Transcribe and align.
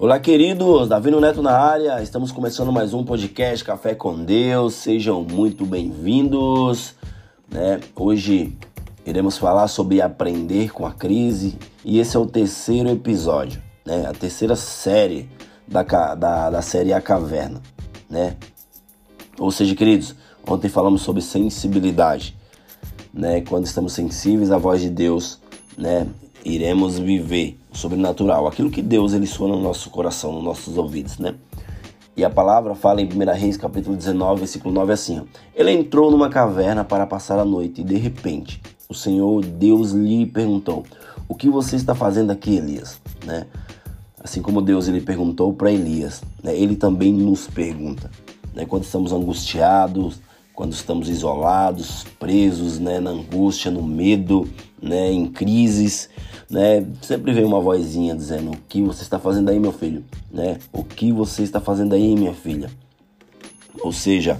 Olá, 0.00 0.20
queridos, 0.20 0.88
Davino 0.88 1.20
Neto 1.20 1.42
na 1.42 1.58
área. 1.58 2.00
Estamos 2.00 2.30
começando 2.30 2.70
mais 2.70 2.94
um 2.94 3.02
podcast 3.02 3.64
Café 3.64 3.96
com 3.96 4.24
Deus. 4.24 4.74
Sejam 4.74 5.24
muito 5.24 5.66
bem-vindos. 5.66 6.94
Né? 7.50 7.80
Hoje 7.96 8.56
iremos 9.04 9.36
falar 9.36 9.66
sobre 9.66 10.00
aprender 10.00 10.70
com 10.70 10.86
a 10.86 10.92
crise 10.92 11.58
e 11.84 11.98
esse 11.98 12.16
é 12.16 12.20
o 12.20 12.26
terceiro 12.26 12.88
episódio, 12.88 13.60
né? 13.84 14.06
A 14.06 14.12
terceira 14.12 14.54
série 14.54 15.28
da, 15.66 15.82
da, 15.82 16.48
da 16.48 16.62
série 16.62 16.92
A 16.92 17.00
Caverna, 17.00 17.60
né? 18.08 18.36
Ou 19.36 19.50
seja, 19.50 19.74
queridos, 19.74 20.14
ontem 20.46 20.68
falamos 20.68 21.02
sobre 21.02 21.22
sensibilidade, 21.22 22.36
né? 23.12 23.40
Quando 23.40 23.66
estamos 23.66 23.94
sensíveis 23.94 24.52
à 24.52 24.58
voz 24.58 24.80
de 24.80 24.90
Deus, 24.90 25.40
né? 25.76 26.06
Iremos 26.44 26.98
viver 26.98 27.58
o 27.72 27.76
sobrenatural, 27.76 28.46
aquilo 28.46 28.70
que 28.70 28.82
Deus 28.82 29.12
ele 29.12 29.26
soa 29.26 29.48
no 29.48 29.60
nosso 29.60 29.90
coração, 29.90 30.32
nos 30.32 30.44
nossos 30.44 30.78
ouvidos, 30.78 31.18
né? 31.18 31.34
E 32.16 32.24
a 32.24 32.30
palavra 32.30 32.74
fala 32.74 33.00
em 33.00 33.06
1 33.06 33.32
Reis, 33.32 33.56
capítulo 33.56 33.96
19, 33.96 34.40
versículo 34.40 34.74
9 34.74 34.92
assim: 34.92 35.22
Ele 35.54 35.70
entrou 35.70 36.10
numa 36.10 36.28
caverna 36.28 36.82
para 36.82 37.06
passar 37.06 37.38
a 37.38 37.44
noite 37.44 37.80
e 37.80 37.84
de 37.84 37.96
repente 37.96 38.60
o 38.88 38.94
Senhor 38.94 39.44
Deus 39.44 39.92
lhe 39.92 40.26
perguntou: 40.26 40.84
O 41.28 41.34
que 41.34 41.48
você 41.48 41.76
está 41.76 41.94
fazendo 41.94 42.32
aqui, 42.32 42.56
Elias? 42.56 43.00
Né? 43.24 43.46
Assim 44.20 44.42
como 44.42 44.60
Deus 44.60 44.88
ele 44.88 45.00
perguntou 45.00 45.52
para 45.52 45.70
Elias, 45.70 46.22
né? 46.42 46.56
ele 46.56 46.74
também 46.74 47.12
nos 47.12 47.46
pergunta. 47.46 48.10
Né? 48.52 48.66
Quando 48.66 48.82
estamos 48.82 49.12
angustiados, 49.12 50.20
quando 50.58 50.72
estamos 50.72 51.08
isolados, 51.08 52.04
presos, 52.18 52.80
né, 52.80 52.98
na 52.98 53.10
angústia, 53.10 53.70
no 53.70 53.80
medo, 53.80 54.48
né, 54.82 55.08
em 55.08 55.24
crises, 55.24 56.10
né, 56.50 56.84
sempre 57.00 57.32
vem 57.32 57.44
uma 57.44 57.60
vozinha 57.60 58.12
dizendo: 58.12 58.50
"O 58.50 58.56
que 58.68 58.82
você 58.82 59.02
está 59.02 59.20
fazendo 59.20 59.50
aí, 59.50 59.60
meu 59.60 59.70
filho?", 59.70 60.04
né? 60.32 60.58
"O 60.72 60.82
que 60.82 61.12
você 61.12 61.44
está 61.44 61.60
fazendo 61.60 61.92
aí, 61.94 62.16
minha 62.16 62.34
filha?". 62.34 62.68
Ou 63.82 63.92
seja, 63.92 64.36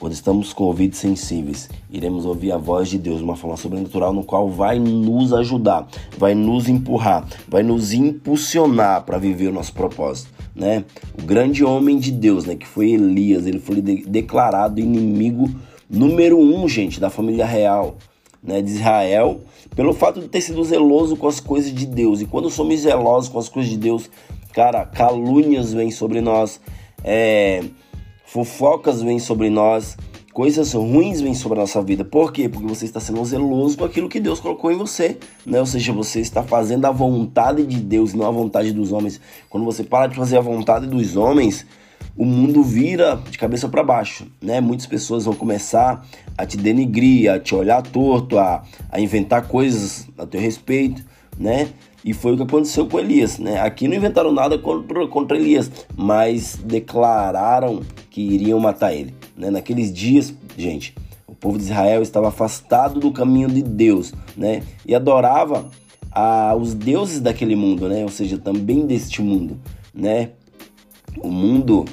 quando 0.00 0.14
estamos 0.14 0.54
com 0.54 0.64
ouvidos 0.64 1.00
sensíveis, 1.00 1.68
iremos 1.90 2.24
ouvir 2.24 2.50
a 2.50 2.56
voz 2.56 2.88
de 2.88 2.96
Deus 2.96 3.18
de 3.18 3.24
uma 3.24 3.36
forma 3.36 3.58
sobrenatural, 3.58 4.14
no 4.14 4.24
qual 4.24 4.48
vai 4.48 4.78
nos 4.78 5.34
ajudar, 5.34 5.86
vai 6.16 6.34
nos 6.34 6.66
empurrar, 6.66 7.28
vai 7.46 7.62
nos 7.62 7.92
impulsionar 7.92 9.04
para 9.04 9.18
viver 9.18 9.48
o 9.48 9.52
nosso 9.52 9.74
propósito 9.74 10.37
né? 10.58 10.84
O 11.16 11.24
grande 11.24 11.64
homem 11.64 11.98
de 11.98 12.10
Deus, 12.10 12.44
né? 12.44 12.56
Que 12.56 12.66
foi 12.66 12.90
Elias, 12.90 13.46
ele 13.46 13.60
foi 13.60 13.80
de 13.80 14.04
declarado 14.06 14.80
inimigo 14.80 15.48
número 15.88 16.38
um, 16.38 16.68
gente, 16.68 17.00
da 17.00 17.08
família 17.08 17.46
real, 17.46 17.96
né? 18.42 18.60
De 18.60 18.70
Israel, 18.70 19.40
pelo 19.74 19.92
fato 19.92 20.20
de 20.20 20.28
ter 20.28 20.40
sido 20.40 20.62
zeloso 20.64 21.16
com 21.16 21.28
as 21.28 21.40
coisas 21.40 21.72
de 21.72 21.86
Deus. 21.86 22.20
E 22.20 22.26
quando 22.26 22.50
somos 22.50 22.80
zelosos 22.80 23.30
com 23.30 23.38
as 23.38 23.48
coisas 23.48 23.70
de 23.70 23.78
Deus, 23.78 24.10
cara, 24.52 24.84
calúnias 24.84 25.72
vêm 25.72 25.90
sobre 25.90 26.20
nós, 26.20 26.60
é, 27.04 27.62
fofocas 28.26 29.00
vêm 29.00 29.18
sobre 29.18 29.48
nós, 29.48 29.96
coisas 30.38 30.72
ruins 30.72 31.20
vêm 31.20 31.34
sobre 31.34 31.58
a 31.58 31.62
nossa 31.62 31.82
vida. 31.82 32.04
Por 32.04 32.32
quê? 32.32 32.48
Porque 32.48 32.68
você 32.68 32.84
está 32.84 33.00
sendo 33.00 33.24
zeloso 33.24 33.76
com 33.76 33.84
aquilo 33.84 34.08
que 34.08 34.20
Deus 34.20 34.38
colocou 34.38 34.70
em 34.70 34.76
você, 34.76 35.18
né? 35.44 35.58
Ou 35.58 35.66
seja, 35.66 35.92
você 35.92 36.20
está 36.20 36.44
fazendo 36.44 36.84
a 36.84 36.92
vontade 36.92 37.66
de 37.66 37.80
Deus, 37.80 38.14
não 38.14 38.24
a 38.24 38.30
vontade 38.30 38.70
dos 38.70 38.92
homens. 38.92 39.20
Quando 39.50 39.64
você 39.64 39.82
para 39.82 40.06
de 40.06 40.14
fazer 40.14 40.38
a 40.38 40.40
vontade 40.40 40.86
dos 40.86 41.16
homens, 41.16 41.66
o 42.16 42.24
mundo 42.24 42.62
vira 42.62 43.20
de 43.28 43.36
cabeça 43.36 43.68
para 43.68 43.82
baixo, 43.82 44.28
né? 44.40 44.60
Muitas 44.60 44.86
pessoas 44.86 45.24
vão 45.24 45.34
começar 45.34 46.06
a 46.36 46.46
te 46.46 46.56
denigrir, 46.56 47.32
a 47.32 47.40
te 47.40 47.56
olhar 47.56 47.82
torto, 47.82 48.38
a, 48.38 48.62
a 48.92 49.00
inventar 49.00 49.48
coisas 49.48 50.06
a 50.16 50.24
teu 50.24 50.40
respeito, 50.40 51.04
né? 51.36 51.70
E 52.04 52.14
foi 52.14 52.34
o 52.34 52.36
que 52.36 52.44
aconteceu 52.44 52.86
com 52.86 53.00
Elias, 53.00 53.40
né? 53.40 53.60
Aqui 53.60 53.88
não 53.88 53.96
inventaram 53.96 54.30
nada 54.30 54.56
contra, 54.56 55.04
contra 55.08 55.36
Elias, 55.36 55.68
mas 55.96 56.54
declararam 56.64 57.80
que 58.08 58.20
iriam 58.20 58.60
matar 58.60 58.94
ele. 58.94 59.17
Né? 59.38 59.50
Naqueles 59.50 59.92
dias, 59.92 60.34
gente, 60.56 60.94
o 61.26 61.34
povo 61.34 61.56
de 61.56 61.64
Israel 61.64 62.02
estava 62.02 62.28
afastado 62.28 62.98
do 62.98 63.12
caminho 63.12 63.48
de 63.48 63.62
Deus, 63.62 64.12
né? 64.36 64.62
E 64.84 64.94
adorava 64.94 65.70
a, 66.10 66.54
os 66.56 66.74
deuses 66.74 67.20
daquele 67.20 67.54
mundo, 67.54 67.88
né? 67.88 68.02
Ou 68.02 68.08
seja, 68.08 68.36
também 68.36 68.84
deste 68.84 69.22
mundo, 69.22 69.56
né? 69.94 70.30
O 71.22 71.30
mundo 71.30 71.84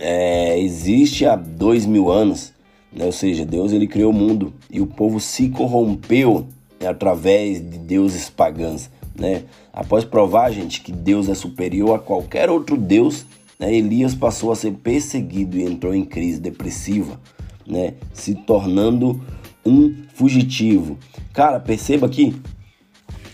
é, 0.00 0.58
existe 0.58 1.24
há 1.24 1.36
dois 1.36 1.86
mil 1.86 2.10
anos, 2.10 2.52
né? 2.92 3.04
Ou 3.04 3.12
seja, 3.12 3.44
Deus 3.44 3.72
ele 3.72 3.86
criou 3.86 4.10
o 4.10 4.14
mundo 4.14 4.52
e 4.68 4.80
o 4.80 4.86
povo 4.86 5.20
se 5.20 5.50
corrompeu 5.50 6.48
né, 6.80 6.88
através 6.88 7.58
de 7.60 7.78
deuses 7.78 8.28
pagãos, 8.28 8.90
né? 9.16 9.44
Após 9.72 10.04
provar, 10.04 10.50
gente, 10.50 10.80
que 10.80 10.90
Deus 10.90 11.28
é 11.28 11.34
superior 11.34 11.94
a 11.94 11.98
qualquer 12.00 12.50
outro 12.50 12.76
Deus, 12.76 13.24
né, 13.58 13.74
Elias 13.74 14.14
passou 14.14 14.52
a 14.52 14.56
ser 14.56 14.72
perseguido 14.72 15.56
e 15.56 15.62
entrou 15.62 15.94
em 15.94 16.04
crise 16.04 16.40
depressiva, 16.40 17.20
né, 17.66 17.94
se 18.12 18.34
tornando 18.34 19.20
um 19.64 19.94
fugitivo. 20.14 20.98
Cara, 21.32 21.58
perceba 21.58 22.08
que 22.08 22.34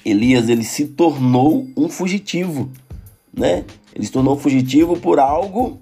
Elias 0.05 0.49
ele 0.49 0.65
se 0.65 0.87
tornou 0.87 1.67
um 1.77 1.89
fugitivo, 1.89 2.71
né? 3.33 3.65
Ele 3.95 4.07
se 4.07 4.13
tornou 4.13 4.37
fugitivo 4.37 4.97
por 4.97 5.19
algo 5.19 5.79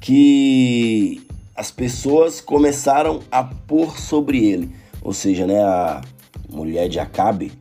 que 0.00 1.22
as 1.56 1.70
pessoas 1.70 2.40
começaram 2.40 3.20
a 3.30 3.42
pôr 3.42 3.98
sobre 3.98 4.44
ele. 4.44 4.70
Ou 5.02 5.12
seja, 5.12 5.46
né, 5.46 5.60
a 5.62 6.02
mulher 6.48 6.88
de 6.88 6.98
Acabe, 6.98 7.52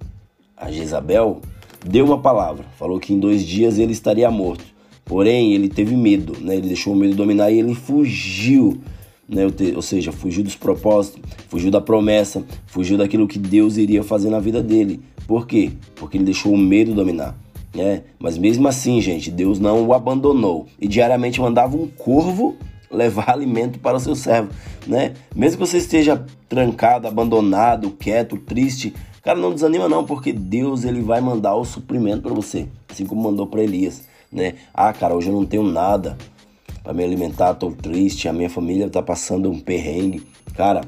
a 0.56 0.72
Jezabel, 0.72 1.42
deu 1.86 2.06
uma 2.06 2.22
palavra, 2.22 2.66
falou 2.78 3.00
que 3.00 3.14
em 3.14 3.20
dois 3.20 3.46
dias 3.46 3.78
ele 3.78 3.94
estaria 3.94 4.30
morto. 4.30 4.73
Porém, 5.06 5.54
ele 5.54 5.68
teve 5.68 5.96
medo, 5.96 6.38
né? 6.40 6.56
Ele 6.56 6.68
deixou 6.68 6.94
o 6.94 6.96
medo 6.96 7.16
dominar 7.16 7.52
e 7.52 7.60
ele 7.60 7.76
fugiu, 7.76 8.82
né? 9.28 9.44
Ou 9.76 9.82
seja, 9.82 10.12
fugiu 10.12 10.44
dos 10.44 10.56
propósitos, 10.56 11.22
fugiu 11.50 11.70
da 11.70 11.82
promessa, 11.82 12.44
fugiu 12.68 12.98
daquilo 12.98 13.28
que 13.28 13.38
Deus 13.38 13.78
iria 13.78 14.04
fazer 14.04 14.30
na 14.30 14.40
vida 14.40 14.62
dele. 14.62 15.02
Por 15.28 15.46
quê? 15.46 15.72
Porque 15.96 16.18
ele 16.18 16.26
deixou 16.26 16.54
o 16.54 16.58
medo 16.58 16.94
dominar. 16.94 17.38
Né? 17.74 18.04
Mas 18.20 18.38
mesmo 18.38 18.68
assim, 18.68 19.02
gente, 19.02 19.32
Deus 19.32 19.60
não 19.60 19.86
o 19.88 19.94
abandonou 19.94 20.68
e 20.80 20.88
diariamente 20.88 21.42
mandava 21.42 21.76
um 21.76 21.88
corvo 21.88 22.56
levar 22.92 23.32
alimento 23.32 23.80
para 23.80 23.98
o 23.98 24.00
seu 24.00 24.16
servo, 24.16 24.50
né? 24.86 25.14
Mesmo 25.36 25.58
que 25.58 25.68
você 25.68 25.78
esteja 25.80 26.24
trancado, 26.48 27.08
abandonado, 27.08 27.90
quieto, 27.90 28.38
triste, 28.38 28.94
cara, 29.24 29.40
não 29.40 29.52
desanima 29.52 29.90
não, 29.90 30.06
porque 30.06 30.32
Deus 30.32 30.84
ele 30.84 31.02
vai 31.02 31.20
mandar 31.20 31.56
o 31.56 31.66
suprimento 31.66 32.22
para 32.22 32.34
você, 32.34 32.68
assim 32.88 33.08
como 33.08 33.24
mandou 33.24 33.48
para 33.48 33.64
Elias 33.64 34.04
né? 34.34 34.56
Ah, 34.74 34.92
cara, 34.92 35.16
hoje 35.16 35.30
eu 35.30 35.34
não 35.34 35.46
tenho 35.46 35.64
nada 35.64 36.18
para 36.84 36.94
me 36.94 37.04
alimentar, 37.04 37.54
tô 37.54 37.72
triste, 37.72 38.28
a 38.28 38.34
minha 38.34 38.50
família 38.50 38.90
tá 38.90 39.02
passando 39.02 39.50
um 39.50 39.60
perrengue. 39.60 40.24
Cara, 40.56 40.82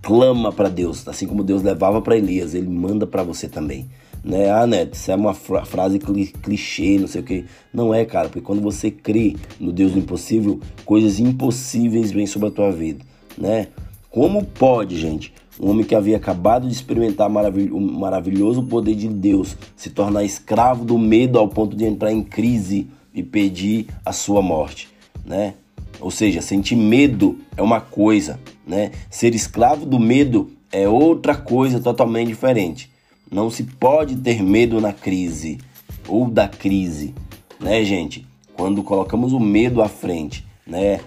clama 0.00 0.52
para 0.52 0.68
Deus, 0.68 1.06
assim 1.08 1.26
como 1.26 1.44
Deus 1.44 1.62
levava 1.62 2.00
para 2.00 2.16
Elias, 2.16 2.54
ele 2.54 2.68
manda 2.68 3.06
para 3.06 3.22
você 3.22 3.48
também. 3.48 3.86
Né? 4.24 4.50
Ah, 4.50 4.66
Neto, 4.66 4.94
isso 4.94 5.10
é 5.10 5.14
uma 5.14 5.34
fra 5.34 5.64
frase 5.64 5.98
clichê, 5.98 6.98
não 6.98 7.06
sei 7.06 7.20
o 7.20 7.24
que. 7.24 7.44
Não 7.72 7.94
é, 7.94 8.04
cara, 8.04 8.28
porque 8.28 8.40
quando 8.40 8.60
você 8.60 8.90
crê 8.90 9.36
no 9.60 9.72
Deus 9.72 9.92
do 9.92 9.98
impossível, 9.98 10.58
coisas 10.84 11.20
impossíveis 11.20 12.10
vêm 12.10 12.26
sobre 12.26 12.48
a 12.48 12.50
tua 12.50 12.72
vida, 12.72 13.04
né? 13.38 13.68
Como 14.10 14.44
pode, 14.44 14.98
gente, 14.98 15.32
um 15.60 15.70
homem 15.70 15.84
que 15.84 15.94
havia 15.94 16.16
acabado 16.16 16.66
de 16.66 16.74
experimentar 16.74 17.28
o 17.28 17.80
maravilhoso 17.80 18.62
poder 18.62 18.94
de 18.94 19.08
Deus 19.08 19.56
se 19.76 19.90
tornar 19.90 20.24
escravo 20.24 20.84
do 20.84 20.98
medo 20.98 21.38
ao 21.38 21.48
ponto 21.48 21.76
de 21.76 21.84
entrar 21.84 22.12
em 22.12 22.22
crise 22.22 22.88
e 23.14 23.22
pedir 23.22 23.86
a 24.04 24.12
sua 24.12 24.42
morte, 24.42 24.88
né? 25.24 25.54
Ou 26.00 26.10
seja, 26.10 26.42
sentir 26.42 26.76
medo 26.76 27.38
é 27.56 27.62
uma 27.62 27.80
coisa, 27.80 28.38
né? 28.66 28.90
Ser 29.10 29.34
escravo 29.34 29.86
do 29.86 29.98
medo 29.98 30.50
é 30.70 30.86
outra 30.86 31.34
coisa 31.34 31.80
totalmente 31.80 32.28
diferente. 32.28 32.90
Não 33.30 33.50
se 33.50 33.62
pode 33.64 34.16
ter 34.16 34.42
medo 34.42 34.80
na 34.80 34.92
crise 34.92 35.58
ou 36.06 36.28
da 36.28 36.46
crise, 36.46 37.14
né, 37.58 37.82
gente? 37.82 38.26
Quando 38.54 38.82
colocamos 38.82 39.32
o 39.32 39.40
medo 39.40 39.80
à 39.80 39.88
frente, 39.88 40.46
né? 40.66 41.00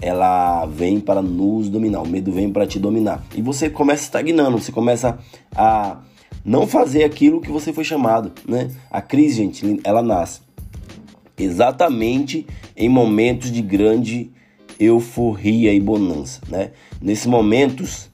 Ela 0.00 0.66
vem 0.66 1.00
para 1.00 1.20
nos 1.20 1.68
dominar, 1.68 2.02
o 2.02 2.08
medo 2.08 2.32
vem 2.32 2.50
para 2.50 2.66
te 2.66 2.78
dominar. 2.78 3.24
E 3.34 3.42
você 3.42 3.68
começa 3.68 4.04
estagnando, 4.04 4.58
você 4.58 4.72
começa 4.72 5.18
a 5.54 5.98
não 6.44 6.66
fazer 6.66 7.04
aquilo 7.04 7.40
que 7.40 7.50
você 7.50 7.72
foi 7.72 7.84
chamado, 7.84 8.32
né? 8.46 8.70
A 8.90 9.02
crise, 9.02 9.36
gente, 9.36 9.80
ela 9.84 10.02
nasce 10.02 10.40
exatamente 11.38 12.46
em 12.76 12.88
momentos 12.88 13.50
de 13.52 13.62
grande 13.62 14.30
euforia 14.78 15.72
e 15.72 15.80
bonança, 15.80 16.40
né? 16.48 16.72
Nesses 17.00 17.26
momentos, 17.26 18.10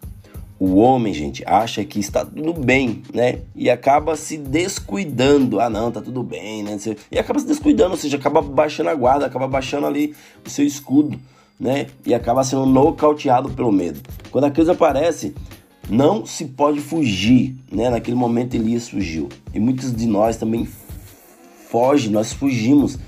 o 0.59 0.77
homem, 0.77 1.13
gente, 1.13 1.43
acha 1.47 1.85
que 1.85 1.99
está 1.99 2.25
tudo 2.25 2.53
bem, 2.53 3.03
né? 3.13 3.41
E 3.55 3.69
acaba 3.71 4.17
se 4.17 4.37
descuidando. 4.37 5.61
Ah, 5.61 5.69
não, 5.69 5.91
tá 5.91 6.01
tudo 6.01 6.23
bem, 6.23 6.63
né? 6.63 6.79
E 7.11 7.19
acaba 7.19 7.39
se 7.39 7.47
descuidando, 7.47 7.93
ou 7.93 7.97
seja, 7.97 8.17
acaba 8.17 8.41
baixando 8.41 8.91
a 8.91 8.95
guarda, 8.95 9.27
acaba 9.27 9.49
baixando 9.49 9.87
ali 9.87 10.15
o 10.45 10.51
seu 10.51 10.65
escudo, 10.65 11.19
né? 11.59 11.87
E 12.05 12.15
acaba 12.15 12.45
sendo 12.45 12.67
nocauteado 12.67 13.51
pelo 13.51 13.73
medo. 13.73 14.01
Quando 14.31 14.45
a 14.45 14.51
crise 14.51 14.71
aparece, 14.71 15.35
não 15.89 16.25
se 16.25 16.47
pode 16.47 16.81
fugir, 16.81 17.57
né? 17.71 17.91
Naquele 17.91 18.17
momento 18.17 18.55
Elias 18.55 18.89
fugiu. 18.89 19.29
E 19.53 19.61
muitos 19.61 19.95
de 19.95 20.07
nós 20.07 20.37
também 20.37 20.67
foge, 21.69 22.09
nós 22.11 22.33
fugimos 22.33 22.99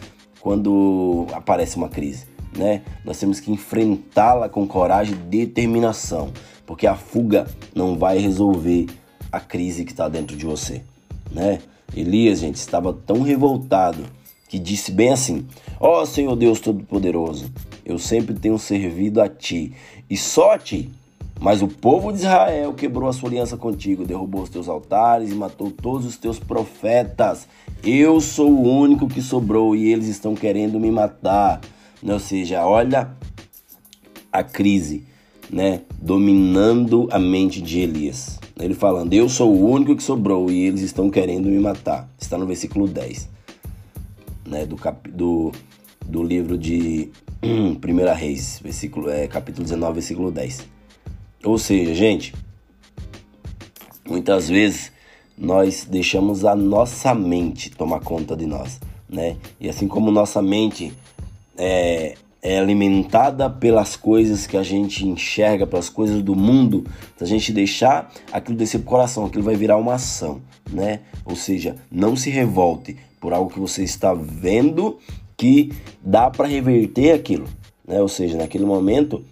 quando 0.41 1.27
aparece 1.33 1.77
uma 1.77 1.89
crise, 1.89 2.27
né? 2.57 2.83
Nós 3.05 3.19
temos 3.19 3.41
que 3.41 3.51
enfrentá-la 3.51 4.49
com 4.49 4.67
coragem 4.67 5.15
e 5.15 5.19
determinação, 5.19 6.33
porque 6.65 6.87
a 6.87 6.95
fuga 6.95 7.47
não 7.75 7.99
vai 7.99 8.19
resolver 8.19 8.87
a 9.33 9.41
crise 9.41 9.85
que 9.85 9.93
está 9.93 10.09
dentro 10.09 10.37
de 10.37 10.45
você, 10.45 10.83
né? 11.31 11.61
Elias, 11.97 12.41
gente, 12.41 12.57
estava 12.57 12.93
tão 12.93 13.23
revoltado 13.23 14.05
que 14.49 14.59
disse 14.59 14.93
bem 14.93 15.11
assim: 15.11 15.47
Ó 15.81 16.03
oh, 16.03 16.07
Senhor 16.07 16.35
Deus 16.37 16.61
Todo-Poderoso, 16.61 17.51
eu 17.85 17.99
sempre 17.99 18.35
tenho 18.35 18.59
servido 18.59 19.21
a 19.21 19.29
ti 19.29 19.73
e 20.09 20.17
só 20.17 20.53
a 20.53 20.59
ti. 20.59 20.91
Mas 21.39 21.61
o 21.61 21.69
povo 21.69 22.13
de 22.13 22.19
Israel 22.21 22.73
quebrou 22.73 23.09
a 23.09 23.13
sua 23.13 23.29
aliança 23.29 23.57
contigo, 23.59 24.07
derrubou 24.07 24.43
os 24.43 24.49
teus 24.49 24.69
altares 24.69 25.31
e 25.31 25.35
matou 25.35 25.71
todos 25.71 26.07
os 26.07 26.17
teus 26.17 26.39
profetas. 26.39 27.47
Eu 27.85 28.21
sou 28.21 28.51
o 28.51 28.63
único 28.63 29.07
que 29.07 29.21
sobrou 29.21 29.77
e 29.77 29.93
eles 29.93 30.07
estão 30.09 30.35
querendo 30.35 30.81
me 30.81 30.91
matar. 30.91 31.61
Ou 32.03 32.19
seja, 32.19 32.65
olha 32.65 33.11
a 34.33 34.43
crise, 34.43 35.05
né, 35.51 35.83
dominando 36.01 37.07
a 37.11 37.19
mente 37.19 37.61
de 37.61 37.81
Elias. 37.81 38.39
Ele 38.59 38.75
falando: 38.75 39.13
Eu 39.13 39.29
sou 39.29 39.53
o 39.53 39.71
único 39.71 39.95
que 39.95 40.03
sobrou 40.03 40.51
e 40.51 40.65
eles 40.65 40.81
estão 40.81 41.11
querendo 41.11 41.49
me 41.49 41.59
matar. 41.59 42.09
Está 42.19 42.39
no 42.39 42.47
versículo 42.47 42.89
10, 42.89 43.29
né, 44.47 44.65
do, 44.65 44.77
cap, 44.77 45.11
do, 45.11 45.53
do 46.05 46.23
livro 46.23 46.57
de 46.57 47.11
1 47.43 48.15
Reis, 48.15 48.61
versículo, 48.63 49.11
é, 49.11 49.27
capítulo 49.27 49.65
19, 49.65 49.95
versículo 49.95 50.31
10. 50.31 50.67
Ou 51.45 51.59
seja, 51.59 51.95
gente, 51.95 52.35
muitas 54.09 54.49
vezes 54.49 54.93
nós 55.37 55.87
deixamos 55.89 56.45
a 56.45 56.55
nossa 56.55 57.15
mente 57.15 57.71
tomar 57.71 58.01
conta 58.01 58.37
de 58.37 58.47
nós, 58.47 58.81
né? 59.09 59.37
E 59.61 59.69
assim 59.69 59.87
como 59.87 60.11
nossa 60.11 60.41
mente 60.41 60.93
é, 61.59 62.15
é 62.43 62.59
alimentada 62.59 63.51
pelas 63.51 63.97
coisas 63.97 64.47
que 64.47 64.57
a 64.57 64.63
gente 64.63 65.07
enxerga, 65.07 65.67
pelas 65.67 65.89
coisas 65.89 66.23
do 66.23 66.35
mundo, 66.35 66.85
se 67.17 67.25
a 67.25 67.27
gente 67.27 67.53
deixar 67.53 68.13
aquilo 68.31 68.57
descer 68.57 68.79
pro 68.79 68.91
coração, 68.91 69.27
aquilo 69.27 69.43
vai 69.43 69.57
virar 69.57 69.77
uma 69.77 69.95
ação, 69.95 70.41
né? 70.71 71.01
Ou 71.25 71.35
seja, 71.35 71.77
não 71.91 72.15
se 72.15 72.31
revolte 72.31 72.97
por 73.21 73.33
algo 73.33 73.51
que 73.51 73.59
você 73.59 73.83
está 73.83 74.15
vendo 74.15 74.99
que 75.37 75.73
dá 76.01 76.31
para 76.31 76.47
reverter 76.47 77.13
aquilo, 77.13 77.49
né? 77.87 78.01
Ou 78.01 78.09
seja, 78.09 78.37
naquele 78.37 78.65
momento, 78.65 79.25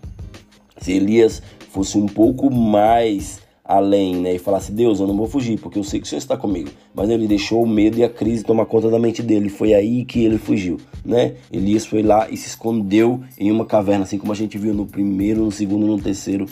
se 0.79 0.93
Elias 0.93 1.41
fosse 1.71 1.97
um 1.97 2.07
pouco 2.07 2.51
mais 2.51 3.44
além, 3.65 4.17
né? 4.17 4.35
E 4.35 4.39
falasse, 4.39 4.71
Deus, 4.71 5.01
eu 5.01 5.07
não 5.07 5.17
vou 5.17 5.27
fugir, 5.27 5.59
porque 5.59 5.79
eu 5.79 5.85
sei 5.85 5.99
que 5.99 6.07
o 6.07 6.09
Senhor 6.09 6.19
está 6.19 6.37
comigo. 6.37 6.71
Mas 6.95 7.09
ele 7.09 7.27
deixou 7.27 7.63
o 7.63 7.67
medo 7.67 7.99
e 7.99 8.05
a 8.05 8.09
crise 8.09 8.45
tomar 8.45 8.67
conta 8.67 8.91
da 8.91 8.99
mente 8.99 9.23
dele. 9.23 9.49
Foi 9.49 9.73
aí 9.73 10.05
que 10.05 10.23
ele 10.23 10.37
fugiu, 10.37 10.79
né? 11.05 11.37
Elias 11.51 11.87
foi 11.87 12.03
lá 12.03 12.29
e 12.29 12.37
se 12.37 12.49
escondeu 12.49 13.23
em 13.39 13.51
uma 13.51 13.65
caverna, 13.65 14.05
assim 14.05 14.19
como 14.19 14.33
a 14.33 14.37
gente 14.37 14.59
viu 14.59 14.75
no 14.75 14.85
primeiro, 14.85 15.45
no 15.45 15.51
segundo 15.51 15.87
no 15.87 15.99
terceiro 15.99 16.47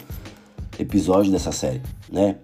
episódio 0.78 1.30
dessa 1.30 1.52
série, 1.52 1.82
né? 2.10 2.36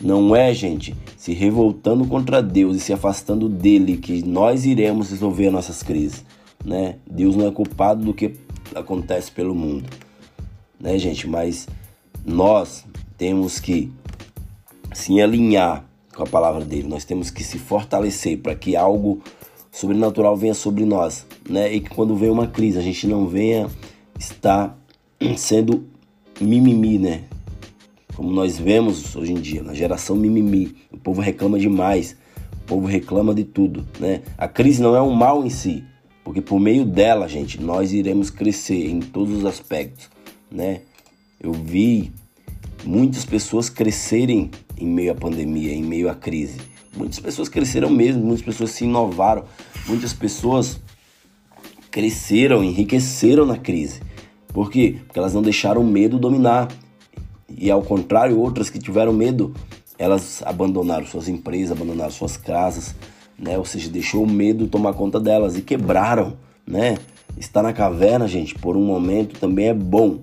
Não 0.00 0.34
é, 0.34 0.52
gente, 0.52 0.94
se 1.16 1.32
revoltando 1.32 2.04
contra 2.06 2.42
Deus 2.42 2.76
e 2.76 2.80
se 2.80 2.92
afastando 2.92 3.48
dele 3.48 3.96
que 3.96 4.22
nós 4.22 4.64
iremos 4.64 5.10
resolver 5.10 5.46
as 5.46 5.52
nossas 5.52 5.82
crises, 5.82 6.24
né? 6.64 6.96
Deus 7.10 7.36
não 7.36 7.46
é 7.46 7.50
culpado 7.50 8.04
do 8.04 8.14
que 8.14 8.32
acontece 8.74 9.30
pelo 9.30 9.54
mundo, 9.54 9.88
né, 10.78 10.98
gente? 10.98 11.28
Mas 11.28 11.68
nós 12.24 12.84
temos 13.16 13.60
que 13.60 13.92
se 14.94 15.20
alinhar 15.20 15.84
com 16.14 16.22
a 16.22 16.26
palavra 16.26 16.64
dele, 16.64 16.88
nós 16.88 17.04
temos 17.04 17.30
que 17.30 17.42
se 17.42 17.58
fortalecer 17.58 18.38
para 18.38 18.54
que 18.54 18.76
algo 18.76 19.20
sobrenatural 19.70 20.36
venha 20.36 20.54
sobre 20.54 20.84
nós, 20.84 21.26
né? 21.48 21.72
E 21.72 21.80
que 21.80 21.90
quando 21.90 22.16
vem 22.16 22.30
uma 22.30 22.46
crise, 22.46 22.78
a 22.78 22.82
gente 22.82 23.06
não 23.06 23.26
venha 23.26 23.68
estar 24.18 24.78
sendo 25.36 25.84
mimimi, 26.40 26.98
né? 26.98 27.24
Como 28.14 28.30
nós 28.30 28.56
vemos 28.56 29.16
hoje 29.16 29.32
em 29.32 29.40
dia, 29.40 29.62
na 29.62 29.74
geração 29.74 30.14
mimimi, 30.14 30.76
o 30.92 30.96
povo 30.96 31.20
reclama 31.20 31.58
demais, 31.58 32.16
o 32.52 32.64
povo 32.64 32.86
reclama 32.86 33.34
de 33.34 33.42
tudo, 33.42 33.84
né? 33.98 34.22
A 34.38 34.46
crise 34.46 34.80
não 34.80 34.94
é 34.94 35.02
um 35.02 35.10
mal 35.10 35.44
em 35.44 35.50
si, 35.50 35.82
porque 36.22 36.40
por 36.40 36.60
meio 36.60 36.84
dela, 36.84 37.28
gente, 37.28 37.60
nós 37.60 37.92
iremos 37.92 38.30
crescer 38.30 38.88
em 38.88 39.00
todos 39.00 39.38
os 39.38 39.44
aspectos, 39.44 40.08
né? 40.50 40.82
Eu 41.40 41.52
vi 41.52 42.12
muitas 42.84 43.24
pessoas 43.24 43.68
crescerem 43.68 44.50
em 44.76 44.86
meio 44.86 45.12
à 45.12 45.14
pandemia, 45.14 45.72
em 45.72 45.82
meio 45.82 46.08
à 46.08 46.14
crise. 46.14 46.60
Muitas 46.96 47.18
pessoas 47.18 47.48
cresceram 47.48 47.90
mesmo, 47.90 48.24
muitas 48.24 48.44
pessoas 48.44 48.70
se 48.70 48.84
inovaram, 48.84 49.44
muitas 49.86 50.12
pessoas 50.12 50.80
cresceram, 51.90 52.62
enriqueceram 52.62 53.44
na 53.46 53.56
crise. 53.56 54.00
Por 54.48 54.70
quê? 54.70 54.96
Porque 55.04 55.18
elas 55.18 55.34
não 55.34 55.42
deixaram 55.42 55.80
o 55.80 55.86
medo 55.86 56.18
dominar. 56.18 56.68
E 57.48 57.70
ao 57.70 57.82
contrário, 57.82 58.38
outras 58.38 58.70
que 58.70 58.78
tiveram 58.78 59.12
medo, 59.12 59.54
elas 59.98 60.42
abandonaram 60.44 61.06
suas 61.06 61.28
empresas, 61.28 61.72
abandonaram 61.72 62.10
suas 62.10 62.36
casas, 62.36 62.94
né? 63.38 63.58
Ou 63.58 63.64
seja, 63.64 63.90
deixou 63.90 64.22
o 64.22 64.30
medo 64.30 64.68
tomar 64.68 64.92
conta 64.94 65.18
delas 65.18 65.56
e 65.56 65.62
quebraram, 65.62 66.36
né? 66.66 66.98
Estar 67.36 67.62
na 67.62 67.72
caverna, 67.72 68.28
gente, 68.28 68.54
por 68.54 68.76
um 68.76 68.84
momento 68.84 69.38
também 69.40 69.66
é 69.66 69.74
bom. 69.74 70.20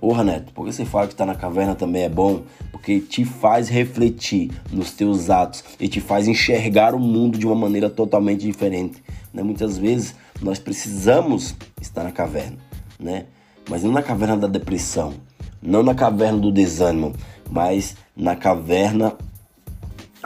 Porra, 0.00 0.24
Neto, 0.24 0.50
por 0.54 0.64
que 0.64 0.72
você 0.72 0.86
fala 0.86 1.06
que 1.06 1.12
estar 1.12 1.26
tá 1.26 1.32
na 1.32 1.38
caverna 1.38 1.74
também 1.74 2.04
é 2.04 2.08
bom? 2.08 2.42
Porque 2.72 3.00
te 3.00 3.22
faz 3.22 3.68
refletir 3.68 4.50
nos 4.72 4.92
teus 4.92 5.28
atos 5.28 5.62
e 5.78 5.88
te 5.88 6.00
faz 6.00 6.26
enxergar 6.26 6.94
o 6.94 6.98
mundo 6.98 7.36
de 7.36 7.46
uma 7.46 7.54
maneira 7.54 7.90
totalmente 7.90 8.40
diferente. 8.40 9.02
Né? 9.32 9.42
Muitas 9.42 9.76
vezes 9.76 10.14
nós 10.40 10.58
precisamos 10.58 11.54
estar 11.82 12.02
na 12.02 12.10
caverna, 12.10 12.56
né? 12.98 13.26
Mas 13.68 13.82
não 13.82 13.92
na 13.92 14.02
caverna 14.02 14.38
da 14.38 14.48
depressão, 14.48 15.12
não 15.62 15.82
na 15.82 15.94
caverna 15.94 16.38
do 16.38 16.50
desânimo, 16.50 17.12
mas 17.50 17.94
na 18.16 18.34
caverna 18.34 19.14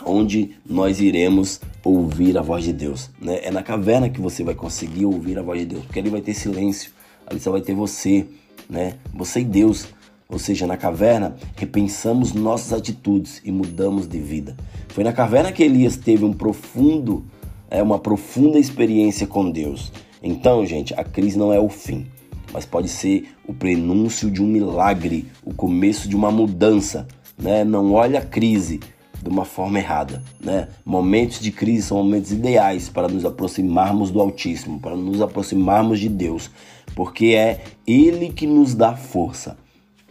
onde 0.06 0.56
nós 0.64 1.00
iremos 1.00 1.60
ouvir 1.82 2.38
a 2.38 2.42
voz 2.42 2.62
de 2.62 2.72
Deus. 2.72 3.10
Né? 3.20 3.40
É 3.42 3.50
na 3.50 3.62
caverna 3.62 4.08
que 4.08 4.20
você 4.20 4.44
vai 4.44 4.54
conseguir 4.54 5.04
ouvir 5.04 5.36
a 5.36 5.42
voz 5.42 5.58
de 5.58 5.66
Deus, 5.66 5.84
porque 5.84 5.98
ali 5.98 6.10
vai 6.10 6.20
ter 6.20 6.32
silêncio, 6.32 6.92
ali 7.26 7.40
só 7.40 7.50
vai 7.50 7.60
ter 7.60 7.74
você 7.74 8.24
né? 8.68 8.94
Você 9.14 9.40
e 9.40 9.44
Deus. 9.44 9.88
Ou 10.28 10.38
seja, 10.38 10.66
na 10.66 10.76
caverna, 10.76 11.36
repensamos 11.54 12.32
nossas 12.32 12.72
atitudes 12.72 13.40
e 13.44 13.52
mudamos 13.52 14.08
de 14.08 14.18
vida. 14.18 14.56
Foi 14.88 15.04
na 15.04 15.12
caverna 15.12 15.52
que 15.52 15.62
Elias 15.62 15.96
teve 15.96 16.24
um 16.24 16.32
profundo, 16.32 17.24
é, 17.70 17.82
uma 17.82 17.98
profunda 17.98 18.58
experiência 18.58 19.26
com 19.26 19.50
Deus. 19.50 19.92
Então, 20.22 20.64
gente, 20.64 20.94
a 20.94 21.04
crise 21.04 21.38
não 21.38 21.52
é 21.52 21.60
o 21.60 21.68
fim, 21.68 22.06
mas 22.52 22.64
pode 22.64 22.88
ser 22.88 23.28
o 23.46 23.52
prenúncio 23.52 24.30
de 24.30 24.42
um 24.42 24.46
milagre, 24.46 25.28
o 25.44 25.52
começo 25.52 26.08
de 26.08 26.16
uma 26.16 26.30
mudança. 26.30 27.06
Né? 27.38 27.62
Não 27.62 27.92
olhe 27.92 28.16
a 28.16 28.22
crise 28.22 28.80
de 29.22 29.28
uma 29.28 29.44
forma 29.44 29.78
errada. 29.78 30.22
Né? 30.40 30.68
Momentos 30.84 31.40
de 31.40 31.50
crise 31.50 31.88
são 31.88 31.98
momentos 31.98 32.30
ideais 32.30 32.88
para 32.88 33.08
nos 33.08 33.24
aproximarmos 33.24 34.10
do 34.10 34.20
Altíssimo, 34.20 34.78
para 34.78 34.96
nos 34.96 35.20
aproximarmos 35.20 35.98
de 35.98 36.08
Deus, 36.08 36.50
porque 36.94 37.26
é 37.28 37.64
Ele 37.86 38.30
que 38.30 38.46
nos 38.46 38.74
dá 38.74 38.96
força. 38.96 39.56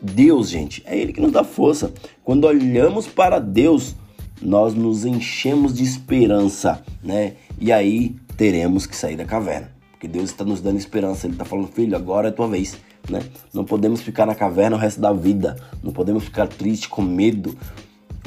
Deus, 0.01 0.49
gente, 0.49 0.83
é 0.85 0.97
Ele 0.97 1.13
que 1.13 1.21
nos 1.21 1.31
dá 1.31 1.43
força. 1.43 1.93
Quando 2.23 2.45
olhamos 2.45 3.07
para 3.07 3.39
Deus, 3.39 3.95
nós 4.41 4.73
nos 4.73 5.05
enchemos 5.05 5.73
de 5.73 5.83
esperança, 5.83 6.83
né? 7.01 7.33
E 7.59 7.71
aí 7.71 8.15
teremos 8.35 8.85
que 8.85 8.95
sair 8.95 9.15
da 9.15 9.25
caverna. 9.25 9.71
Porque 9.91 10.07
Deus 10.07 10.31
está 10.31 10.43
nos 10.43 10.59
dando 10.59 10.77
esperança. 10.77 11.25
Ele 11.25 11.35
está 11.35 11.45
falando, 11.45 11.67
filho, 11.69 11.95
agora 11.95 12.27
é 12.27 12.31
tua 12.31 12.47
vez. 12.47 12.77
Né? 13.09 13.21
Não 13.53 13.63
podemos 13.63 14.01
ficar 14.01 14.25
na 14.25 14.35
caverna 14.35 14.75
o 14.75 14.79
resto 14.79 14.99
da 14.99 15.13
vida. 15.13 15.55
Não 15.81 15.93
podemos 15.93 16.25
ficar 16.25 16.47
triste 16.47 16.89
com 16.89 17.01
medo 17.01 17.57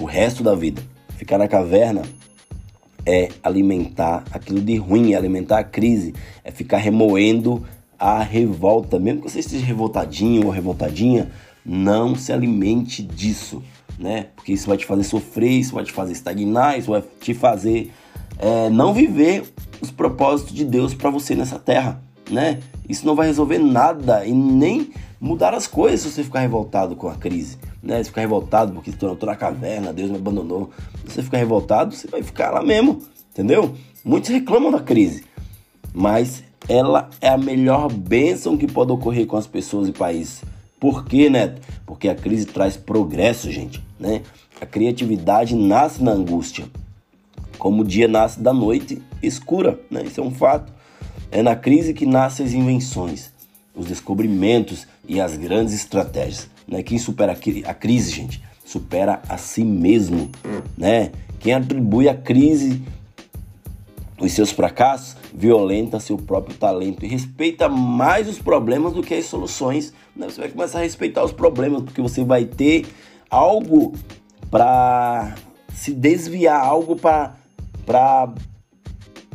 o 0.00 0.04
resto 0.04 0.42
da 0.42 0.54
vida. 0.54 0.82
Ficar 1.16 1.36
na 1.36 1.48
caverna 1.48 2.02
é 3.04 3.28
alimentar 3.42 4.24
aquilo 4.32 4.60
de 4.60 4.76
ruim, 4.76 5.12
é 5.12 5.16
alimentar 5.16 5.58
a 5.58 5.64
crise, 5.64 6.14
é 6.42 6.50
ficar 6.50 6.78
remoendo 6.78 7.62
a 7.98 8.22
revolta, 8.22 8.98
mesmo 8.98 9.22
que 9.22 9.30
você 9.30 9.40
esteja 9.40 9.64
revoltadinho 9.64 10.46
ou 10.46 10.50
revoltadinha, 10.50 11.30
não 11.64 12.14
se 12.14 12.32
alimente 12.32 13.02
disso, 13.02 13.62
né? 13.98 14.28
Porque 14.36 14.52
isso 14.52 14.68
vai 14.68 14.76
te 14.76 14.86
fazer 14.86 15.04
sofrer, 15.04 15.50
isso 15.50 15.74
vai 15.74 15.84
te 15.84 15.92
fazer 15.92 16.12
estagnar, 16.12 16.78
isso 16.78 16.90
vai 16.90 17.02
te 17.20 17.34
fazer 17.34 17.92
é, 18.38 18.70
não 18.70 18.92
viver 18.92 19.44
os 19.80 19.90
propósitos 19.90 20.54
de 20.54 20.64
Deus 20.64 20.94
para 20.94 21.10
você 21.10 21.34
nessa 21.34 21.58
terra, 21.58 22.00
né? 22.30 22.60
Isso 22.88 23.06
não 23.06 23.14
vai 23.14 23.26
resolver 23.26 23.58
nada 23.58 24.24
e 24.24 24.32
nem 24.32 24.90
mudar 25.20 25.54
as 25.54 25.66
coisas 25.66 26.00
se 26.00 26.10
você 26.10 26.24
ficar 26.24 26.40
revoltado 26.40 26.94
com 26.94 27.08
a 27.08 27.14
crise, 27.14 27.58
né? 27.82 28.02
Se 28.02 28.10
ficar 28.10 28.20
revoltado 28.20 28.72
porque 28.72 28.92
tô 28.92 29.16
na 29.26 29.36
caverna, 29.36 29.92
Deus 29.92 30.10
me 30.10 30.16
abandonou. 30.16 30.70
Se 31.06 31.14
você 31.14 31.22
ficar 31.22 31.38
revoltado, 31.38 31.94
você 31.94 32.06
vai 32.06 32.22
ficar 32.22 32.50
lá 32.50 32.62
mesmo, 32.62 33.02
entendeu? 33.32 33.74
Muitos 34.04 34.30
reclamam 34.30 34.70
da 34.70 34.80
crise, 34.80 35.24
mas 35.92 36.44
ela 36.68 37.10
é 37.20 37.28
a 37.28 37.38
melhor 37.38 37.92
bênção 37.92 38.56
que 38.56 38.66
pode 38.66 38.92
ocorrer 38.92 39.26
com 39.26 39.36
as 39.36 39.46
pessoas 39.46 39.88
e 39.88 39.92
países. 39.92 40.42
Por 40.80 41.04
quê, 41.04 41.30
Neto? 41.30 41.60
Porque 41.86 42.08
a 42.08 42.14
crise 42.14 42.46
traz 42.46 42.76
progresso, 42.76 43.50
gente, 43.50 43.82
né? 43.98 44.22
A 44.60 44.66
criatividade 44.66 45.54
nasce 45.54 46.02
na 46.02 46.12
angústia. 46.12 46.66
Como 47.58 47.82
o 47.82 47.84
dia 47.84 48.08
nasce 48.08 48.40
da 48.40 48.52
noite, 48.52 49.00
escura, 49.22 49.80
né? 49.90 50.02
Isso 50.04 50.20
é 50.20 50.24
um 50.24 50.30
fato. 50.30 50.72
É 51.30 51.42
na 51.42 51.56
crise 51.56 51.94
que 51.94 52.06
nascem 52.06 52.46
as 52.46 52.52
invenções, 52.52 53.32
os 53.74 53.86
descobrimentos 53.86 54.86
e 55.08 55.20
as 55.20 55.36
grandes 55.36 55.74
estratégias. 55.74 56.48
Né? 56.66 56.82
Quem 56.82 56.98
supera 56.98 57.32
a 57.32 57.74
crise, 57.74 58.10
gente, 58.10 58.42
supera 58.64 59.22
a 59.28 59.36
si 59.36 59.64
mesmo, 59.64 60.30
né? 60.76 61.12
Quem 61.38 61.54
atribui 61.54 62.08
a 62.08 62.14
crise 62.14 62.82
os 64.20 64.32
seus 64.32 64.50
fracassos 64.50 65.16
violenta 65.32 66.00
seu 66.00 66.16
próprio 66.16 66.56
talento 66.56 67.04
e 67.04 67.08
respeita 67.08 67.68
mais 67.68 68.28
os 68.28 68.38
problemas 68.38 68.92
do 68.92 69.02
que 69.02 69.14
as 69.14 69.26
soluções. 69.26 69.92
Né? 70.14 70.28
Você 70.28 70.40
vai 70.40 70.50
começar 70.50 70.78
a 70.78 70.82
respeitar 70.82 71.24
os 71.24 71.32
problemas 71.32 71.82
porque 71.82 72.00
você 72.00 72.24
vai 72.24 72.44
ter 72.44 72.86
algo 73.30 73.92
para 74.50 75.34
se 75.74 75.92
desviar, 75.92 76.64
algo 76.64 76.96
para 76.96 78.34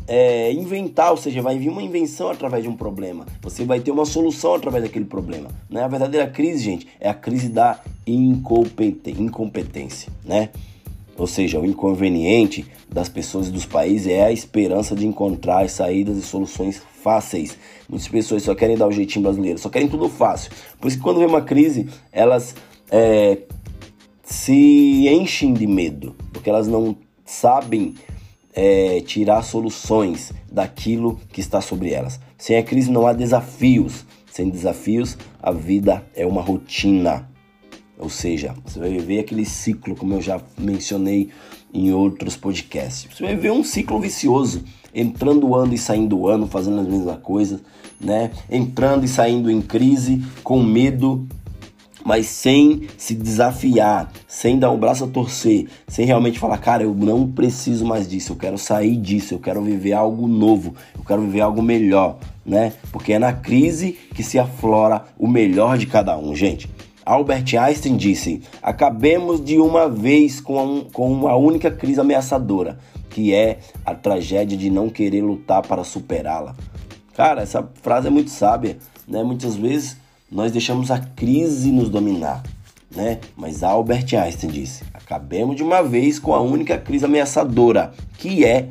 é, 0.07 0.51
inventar, 0.51 1.11
ou 1.11 1.17
seja, 1.17 1.41
vai 1.41 1.57
vir 1.57 1.69
uma 1.69 1.83
invenção 1.83 2.29
através 2.29 2.63
de 2.63 2.69
um 2.69 2.75
problema. 2.75 3.25
Você 3.41 3.63
vai 3.63 3.79
ter 3.79 3.91
uma 3.91 4.05
solução 4.05 4.55
através 4.55 4.83
daquele 4.83 5.05
problema. 5.05 5.49
Né? 5.69 5.83
A 5.83 5.87
verdadeira 5.87 6.27
crise, 6.27 6.63
gente, 6.63 6.87
é 6.99 7.09
a 7.09 7.13
crise 7.13 7.49
da 7.49 7.79
incompetência, 8.05 10.11
né? 10.25 10.49
Ou 11.21 11.27
seja, 11.27 11.59
o 11.59 11.65
inconveniente 11.67 12.65
das 12.91 13.07
pessoas 13.07 13.47
e 13.47 13.51
dos 13.51 13.63
países 13.63 14.07
é 14.07 14.23
a 14.23 14.31
esperança 14.31 14.95
de 14.95 15.05
encontrar 15.05 15.69
saídas 15.69 16.17
e 16.17 16.21
soluções 16.23 16.81
fáceis. 17.03 17.55
Muitas 17.87 18.07
pessoas 18.07 18.41
só 18.41 18.55
querem 18.55 18.75
dar 18.75 18.87
o 18.87 18.91
jeitinho 18.91 19.21
brasileiro, 19.21 19.59
só 19.59 19.69
querem 19.69 19.87
tudo 19.87 20.09
fácil. 20.09 20.51
Por 20.79 20.87
isso 20.87 20.97
que 20.97 21.03
quando 21.03 21.19
vem 21.19 21.27
uma 21.27 21.43
crise, 21.43 21.87
elas 22.11 22.55
é, 22.89 23.37
se 24.23 25.07
enchem 25.09 25.53
de 25.53 25.67
medo, 25.67 26.15
porque 26.33 26.49
elas 26.49 26.67
não 26.67 26.97
sabem 27.23 27.93
é, 28.51 28.99
tirar 29.01 29.43
soluções 29.43 30.33
daquilo 30.51 31.19
que 31.31 31.39
está 31.39 31.61
sobre 31.61 31.91
elas. 31.91 32.19
Sem 32.35 32.57
a 32.57 32.63
crise 32.63 32.89
não 32.89 33.05
há 33.05 33.13
desafios. 33.13 34.07
Sem 34.31 34.49
desafios, 34.49 35.15
a 35.39 35.51
vida 35.51 36.03
é 36.15 36.25
uma 36.25 36.41
rotina. 36.41 37.29
Ou 38.01 38.09
seja, 38.09 38.55
você 38.65 38.79
vai 38.79 38.89
viver 38.89 39.19
aquele 39.19 39.45
ciclo, 39.45 39.95
como 39.95 40.15
eu 40.15 40.21
já 40.21 40.41
mencionei 40.57 41.29
em 41.71 41.93
outros 41.93 42.35
podcasts. 42.35 43.07
Você 43.15 43.23
vai 43.23 43.35
viver 43.35 43.51
um 43.51 43.63
ciclo 43.63 43.99
vicioso, 43.99 44.63
entrando 44.93 45.47
o 45.47 45.55
ano 45.55 45.75
e 45.75 45.77
saindo 45.77 46.17
o 46.17 46.27
ano, 46.27 46.47
fazendo 46.47 46.81
as 46.81 46.87
mesmas 46.87 47.19
coisas, 47.19 47.61
né? 47.99 48.31
Entrando 48.49 49.05
e 49.05 49.07
saindo 49.07 49.51
em 49.51 49.61
crise, 49.61 50.19
com 50.43 50.63
medo, 50.63 51.27
mas 52.03 52.25
sem 52.25 52.87
se 52.97 53.13
desafiar, 53.13 54.11
sem 54.27 54.57
dar 54.57 54.71
um 54.71 54.79
braço 54.79 55.03
a 55.03 55.07
torcer, 55.07 55.67
sem 55.87 56.03
realmente 56.03 56.39
falar, 56.39 56.57
cara, 56.57 56.81
eu 56.81 56.95
não 56.95 57.31
preciso 57.31 57.85
mais 57.85 58.09
disso, 58.09 58.33
eu 58.33 58.35
quero 58.35 58.57
sair 58.57 58.97
disso, 58.97 59.35
eu 59.35 59.39
quero 59.39 59.61
viver 59.61 59.93
algo 59.93 60.27
novo, 60.27 60.73
eu 60.97 61.03
quero 61.05 61.21
viver 61.21 61.41
algo 61.41 61.61
melhor, 61.61 62.17
né? 62.43 62.73
Porque 62.91 63.13
é 63.13 63.19
na 63.19 63.31
crise 63.31 63.91
que 64.15 64.23
se 64.23 64.39
aflora 64.39 65.05
o 65.19 65.27
melhor 65.27 65.77
de 65.77 65.85
cada 65.85 66.17
um, 66.17 66.35
gente. 66.35 66.67
Albert 67.05 67.55
Einstein 67.57 67.97
disse: 67.97 68.41
acabemos 68.61 69.43
de 69.43 69.57
uma 69.57 69.89
vez 69.89 70.39
com, 70.39 70.59
a, 70.59 70.91
com 70.91 71.11
uma 71.11 71.35
única 71.35 71.71
crise 71.71 71.99
ameaçadora, 71.99 72.79
que 73.09 73.33
é 73.33 73.59
a 73.85 73.93
tragédia 73.93 74.57
de 74.57 74.69
não 74.69 74.89
querer 74.89 75.21
lutar 75.21 75.61
para 75.61 75.83
superá-la. 75.83 76.55
Cara, 77.15 77.41
essa 77.41 77.67
frase 77.81 78.07
é 78.07 78.09
muito 78.11 78.29
sábia, 78.29 78.77
né? 79.07 79.23
Muitas 79.23 79.55
vezes 79.55 79.97
nós 80.31 80.51
deixamos 80.51 80.89
a 80.91 80.99
crise 80.99 81.71
nos 81.71 81.89
dominar, 81.89 82.43
né? 82.95 83.19
Mas 83.35 83.63
Albert 83.63 84.13
Einstein 84.15 84.49
disse: 84.49 84.83
acabemos 84.93 85.55
de 85.55 85.63
uma 85.63 85.81
vez 85.81 86.19
com 86.19 86.33
a 86.33 86.41
única 86.41 86.77
crise 86.77 87.05
ameaçadora, 87.05 87.91
que 88.17 88.45
é 88.45 88.69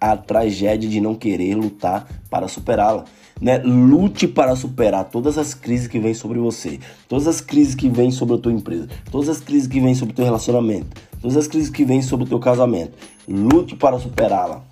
a 0.00 0.16
tragédia 0.16 0.88
de 0.88 1.00
não 1.00 1.14
querer 1.14 1.54
lutar 1.54 2.08
para 2.30 2.48
superá-la. 2.48 3.04
Né? 3.42 3.58
Lute 3.58 4.28
para 4.28 4.54
superar 4.54 5.06
todas 5.06 5.36
as 5.36 5.52
crises 5.52 5.88
que 5.88 5.98
vêm 5.98 6.14
sobre 6.14 6.38
você, 6.38 6.78
todas 7.08 7.26
as 7.26 7.40
crises 7.40 7.74
que 7.74 7.88
vêm 7.88 8.12
sobre 8.12 8.36
a 8.36 8.38
tua 8.38 8.52
empresa, 8.52 8.88
todas 9.10 9.28
as 9.28 9.40
crises 9.40 9.66
que 9.66 9.80
vêm 9.80 9.96
sobre 9.96 10.12
o 10.12 10.16
teu 10.16 10.24
relacionamento, 10.24 10.86
todas 11.20 11.36
as 11.36 11.48
crises 11.48 11.68
que 11.68 11.84
vêm 11.84 12.00
sobre 12.00 12.24
o 12.24 12.28
teu 12.28 12.38
casamento. 12.38 12.96
Lute 13.26 13.74
para 13.74 13.98
superá-la. 13.98 14.62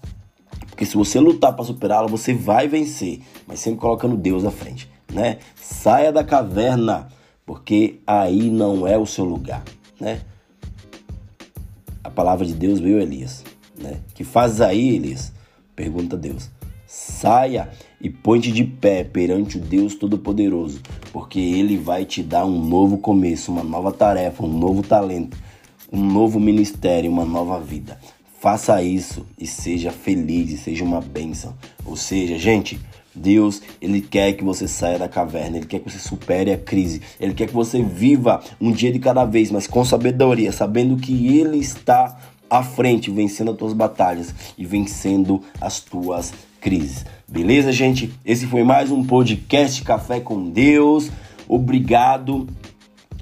Porque 0.68 0.86
se 0.86 0.96
você 0.96 1.18
lutar 1.18 1.52
para 1.52 1.64
superá-la, 1.64 2.06
você 2.06 2.32
vai 2.32 2.68
vencer, 2.68 3.20
mas 3.44 3.58
sempre 3.58 3.80
colocando 3.80 4.16
Deus 4.16 4.44
à 4.44 4.52
frente 4.52 4.88
né? 5.12 5.38
Saia 5.60 6.12
da 6.12 6.24
caverna, 6.24 7.08
porque 7.44 8.00
aí 8.06 8.50
não 8.50 8.86
é 8.86 8.96
o 8.96 9.06
seu 9.06 9.24
lugar, 9.24 9.62
né? 9.98 10.20
A 12.02 12.10
palavra 12.10 12.46
de 12.46 12.54
Deus 12.54 12.80
veio 12.80 12.98
a 12.98 13.02
Elias, 13.02 13.44
né? 13.76 14.00
Que 14.14 14.24
faz 14.24 14.60
aí, 14.60 14.96
Elias? 14.96 15.32
Pergunta 15.76 16.16
Deus. 16.16 16.50
Saia 16.92 17.70
e 18.00 18.10
ponte 18.10 18.50
de 18.50 18.64
pé 18.64 19.04
perante 19.04 19.58
o 19.58 19.60
Deus 19.60 19.94
Todo-Poderoso, 19.94 20.80
porque 21.12 21.38
Ele 21.38 21.76
vai 21.76 22.04
te 22.04 22.20
dar 22.20 22.44
um 22.44 22.64
novo 22.64 22.98
começo, 22.98 23.52
uma 23.52 23.62
nova 23.62 23.92
tarefa, 23.92 24.42
um 24.42 24.58
novo 24.58 24.82
talento, 24.82 25.38
um 25.92 26.04
novo 26.04 26.40
ministério, 26.40 27.08
uma 27.08 27.24
nova 27.24 27.60
vida. 27.60 27.96
Faça 28.40 28.82
isso 28.82 29.24
e 29.38 29.46
seja 29.46 29.92
feliz 29.92 30.50
e 30.50 30.58
seja 30.58 30.82
uma 30.82 31.00
bênção. 31.00 31.54
Ou 31.86 31.94
seja, 31.94 32.36
gente, 32.36 32.80
Deus, 33.14 33.62
ele 33.80 34.00
quer 34.00 34.32
que 34.32 34.42
você 34.42 34.66
saia 34.66 34.98
da 34.98 35.08
caverna, 35.08 35.58
ele 35.58 35.66
quer 35.66 35.78
que 35.78 35.88
você 35.88 35.98
supere 36.00 36.52
a 36.52 36.58
crise, 36.58 37.00
ele 37.20 37.34
quer 37.34 37.46
que 37.46 37.54
você 37.54 37.80
viva 37.84 38.42
um 38.60 38.72
dia 38.72 38.90
de 38.90 38.98
cada 38.98 39.24
vez, 39.24 39.52
mas 39.52 39.68
com 39.68 39.84
sabedoria, 39.84 40.50
sabendo 40.50 40.96
que 40.96 41.38
ele 41.38 41.58
está 41.58 42.18
à 42.50 42.62
frente, 42.62 43.10
vencendo 43.10 43.52
as 43.52 43.56
tuas 43.56 43.72
batalhas 43.72 44.34
e 44.58 44.66
vencendo 44.66 45.40
as 45.60 45.80
tuas 45.80 46.34
crises. 46.60 47.06
Beleza, 47.26 47.72
gente? 47.72 48.12
Esse 48.24 48.46
foi 48.46 48.64
mais 48.64 48.90
um 48.90 49.04
podcast 49.04 49.82
Café 49.82 50.18
com 50.18 50.50
Deus. 50.50 51.08
Obrigado 51.48 52.48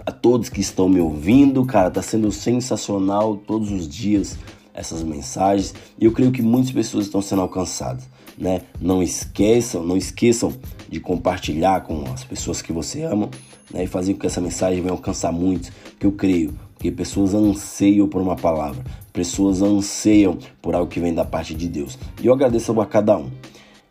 a 0.05 0.11
todos 0.11 0.49
que 0.49 0.63
estão 0.63 0.89
me 0.89 1.01
ouvindo, 1.01 1.65
cara, 1.67 1.91
tá 1.91 2.01
sendo 2.01 2.33
sensacional 2.33 3.37
todos 3.37 3.71
os 3.71 3.87
dias 3.87 4.39
essas 4.73 5.03
mensagens 5.03 5.75
e 5.99 6.05
eu 6.05 6.13
creio 6.13 6.31
que 6.31 6.41
muitas 6.41 6.71
pessoas 6.71 7.07
estão 7.07 7.21
sendo 7.21 7.43
alcançadas 7.43 8.09
né? 8.39 8.63
Não 8.81 9.03
esqueçam, 9.03 9.83
não 9.83 9.97
esqueçam 9.97 10.55
de 10.89 11.01
compartilhar 11.01 11.83
com 11.83 12.05
as 12.13 12.25
pessoas 12.25 12.63
que 12.63 12.73
você 12.73 13.03
ama, 13.03 13.29
né? 13.73 13.85
E 13.85 13.87
fazer 13.87 14.15
com 14.15 14.21
que 14.21 14.27
essa 14.27 14.41
mensagem 14.41 14.81
venha 14.81 14.93
alcançar 14.93 15.33
muitos, 15.33 15.71
que 15.99 16.07
eu 16.07 16.13
creio 16.13 16.55
que 16.79 16.91
pessoas 16.91 17.35
anseiam 17.35 18.09
por 18.09 18.23
uma 18.23 18.37
palavra, 18.37 18.83
pessoas 19.13 19.63
anseiam 19.63 20.39
por 20.63 20.75
algo 20.75 20.91
que 20.91 21.01
vem 21.01 21.13
da 21.13 21.25
parte 21.25 21.55
de 21.55 21.69
Deus. 21.69 21.99
E 22.23 22.27
eu 22.27 22.33
agradeço 22.33 22.79
a 22.81 22.87
cada 22.87 23.17
um. 23.17 23.31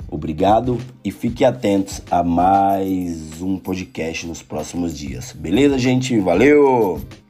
Obrigado 0.09 0.77
e 1.03 1.11
fiquem 1.11 1.45
atentos 1.45 2.01
a 2.09 2.23
mais 2.23 3.41
um 3.41 3.57
podcast 3.57 4.25
nos 4.25 4.41
próximos 4.41 4.97
dias. 4.97 5.33
Beleza, 5.33 5.77
gente? 5.77 6.17
Valeu! 6.19 7.26